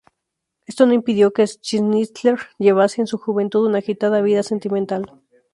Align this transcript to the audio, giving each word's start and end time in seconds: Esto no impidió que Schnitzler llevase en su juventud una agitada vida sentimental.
Esto 0.65 0.87
no 0.87 0.93
impidió 0.93 1.29
que 1.31 1.45
Schnitzler 1.45 2.39
llevase 2.57 3.01
en 3.01 3.05
su 3.05 3.19
juventud 3.19 3.67
una 3.67 3.77
agitada 3.77 4.21
vida 4.21 4.41
sentimental. 4.41 5.13